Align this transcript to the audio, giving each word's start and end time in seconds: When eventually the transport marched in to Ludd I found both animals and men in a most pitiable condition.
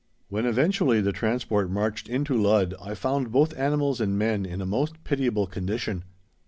When 0.29 0.47
eventually 0.47 0.99
the 0.99 1.11
transport 1.11 1.69
marched 1.69 2.09
in 2.09 2.23
to 2.25 2.35
Ludd 2.35 2.73
I 2.81 2.95
found 2.95 3.31
both 3.31 3.55
animals 3.55 4.01
and 4.01 4.17
men 4.17 4.47
in 4.47 4.59
a 4.59 4.65
most 4.65 5.03
pitiable 5.03 5.45
condition. 5.45 6.05